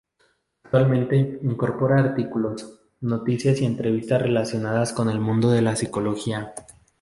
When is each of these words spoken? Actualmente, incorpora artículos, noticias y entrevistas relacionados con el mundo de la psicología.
Actualmente, 0.63 1.15
incorpora 1.43 1.99
artículos, 1.99 2.81
noticias 3.01 3.61
y 3.61 3.65
entrevistas 3.65 4.19
relacionados 4.19 4.93
con 4.93 5.11
el 5.11 5.19
mundo 5.19 5.51
de 5.51 5.61
la 5.61 5.75
psicología. 5.75 6.55